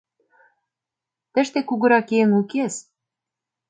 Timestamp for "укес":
2.39-2.75